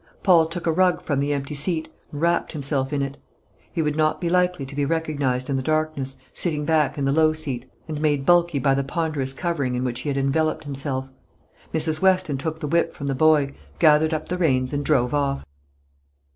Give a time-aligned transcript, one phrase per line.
[0.23, 3.17] Paul took a rug from the empty seat, and wrapped himself in it.
[3.71, 7.11] He would not be likely to be recognised in the darkness, sitting back in the
[7.11, 11.11] low seat, and made bulky by the ponderous covering in which he had enveloped himself.
[11.71, 12.01] Mrs.
[12.01, 15.45] Weston took the whip from the boy, gathered up the reins, and drove off.